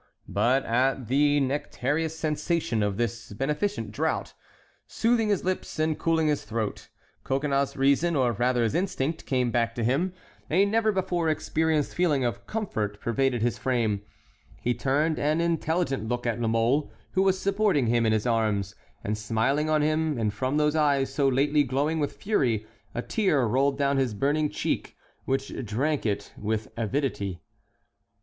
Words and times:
But 0.27 0.65
at 0.65 1.09
the 1.09 1.39
nectarous 1.39 2.17
sensation 2.17 2.81
of 2.81 2.97
this 2.97 3.33
beneficent 3.33 3.91
draught, 3.91 4.33
soothing 4.87 5.29
his 5.29 5.43
lips 5.43 5.77
and 5.77 5.95
cooling 5.95 6.25
his 6.25 6.43
throat, 6.43 6.89
Coconnas's 7.23 7.77
reason, 7.77 8.15
or 8.15 8.31
rather 8.31 8.63
his 8.63 8.73
instinct, 8.73 9.27
came 9.27 9.51
back 9.51 9.75
to 9.75 9.83
him, 9.83 10.13
a 10.49 10.65
never 10.65 10.91
before 10.91 11.29
experienced 11.29 11.93
feeling 11.93 12.25
of 12.25 12.47
comfort 12.47 12.99
pervaded 12.99 13.43
his 13.43 13.59
frame; 13.59 14.01
he 14.59 14.73
turned 14.73 15.19
an 15.19 15.39
intelligent 15.39 16.07
look 16.07 16.25
at 16.25 16.41
La 16.41 16.47
Mole, 16.47 16.91
who 17.11 17.21
was 17.21 17.37
supporting 17.37 17.85
him 17.85 18.03
in 18.03 18.11
his 18.11 18.25
arms, 18.25 18.73
and 19.03 19.15
smiling 19.15 19.69
on 19.69 19.83
him; 19.83 20.17
and 20.17 20.33
from 20.33 20.57
those 20.57 20.75
eyes, 20.75 21.13
so 21.13 21.27
lately 21.27 21.63
glowing 21.63 21.99
with 21.99 22.13
fury, 22.17 22.65
a 22.95 23.03
tear 23.03 23.43
rolled 23.45 23.77
down 23.77 23.97
his 23.97 24.15
burning 24.15 24.49
cheek, 24.49 24.97
which 25.25 25.53
drank 25.63 26.07
it 26.07 26.33
with 26.39 26.69
avidity. 26.75 27.39